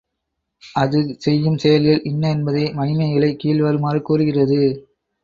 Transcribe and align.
அது 0.75 0.99
செய்யும் 1.17 1.57
செயல்கள் 1.57 2.01
இன்ன 2.03 2.29
என்பதை 2.29 2.63
மணிமேகலை 2.73 3.35
கீழ் 3.35 3.61
வருமாறு 3.61 4.01
கூறுகிறது. 4.01 4.59